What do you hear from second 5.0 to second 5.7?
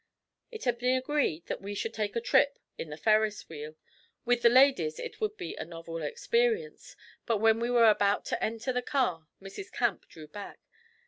would be a